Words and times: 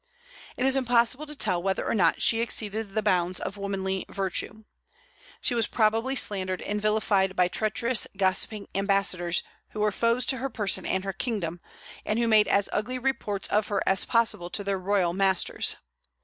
It 0.57 0.65
is 0.65 0.75
impossible 0.75 1.27
to 1.27 1.35
tell 1.35 1.61
whether 1.61 1.87
or 1.87 1.93
not 1.93 2.23
she 2.23 2.41
exceeded 2.41 2.89
the 2.95 3.03
bounds 3.03 3.39
of 3.39 3.55
womanly 3.55 4.07
virtue. 4.09 4.63
She 5.41 5.53
was 5.53 5.67
probably 5.67 6.15
slandered 6.15 6.59
and 6.63 6.81
vilified 6.81 7.35
by 7.35 7.47
treacherous, 7.47 8.07
gossiping 8.17 8.65
ambassadors, 8.73 9.43
who 9.73 9.79
were 9.81 9.91
foes 9.91 10.25
to 10.25 10.37
her 10.37 10.49
person 10.49 10.87
and 10.87 11.03
her 11.03 11.13
kingdom, 11.13 11.61
and 12.03 12.17
who 12.17 12.27
made 12.27 12.47
as 12.47 12.67
ugly 12.73 12.97
reports 12.97 13.47
of 13.49 13.67
her 13.67 13.83
as 13.85 14.03
possible 14.03 14.49
to 14.49 14.63
their 14.63 14.79
royal 14.79 15.13
masters. 15.13 15.75